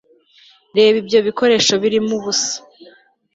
reba 0.75 0.95
ibyo 1.01 1.19
bikoresho 1.27 1.73
birimo 1.83 2.11
ubusa 2.17 2.57